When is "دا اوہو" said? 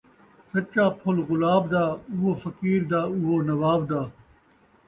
1.73-2.31, 2.91-3.35